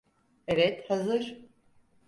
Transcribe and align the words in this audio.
Evet, 0.47 0.89
hazır. 0.89 1.45